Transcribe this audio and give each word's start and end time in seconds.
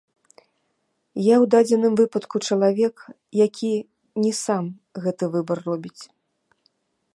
Я 1.23 1.35
ў 1.43 1.49
дадзеным 1.55 1.93
выпадку 2.01 2.35
чалавек, 2.47 2.95
які 3.45 3.71
не 4.23 4.33
сам 4.43 4.63
гэты 5.07 5.25
выбар 5.37 5.57
робіць. 5.71 5.97